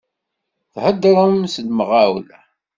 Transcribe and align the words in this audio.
Theddṛem 0.73 1.37
s 1.53 1.55
lemɣawla. 1.65 2.39